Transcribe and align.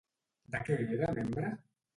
De 0.55 0.63
què 0.69 0.79
era 0.97 1.13
membre? 1.21 1.55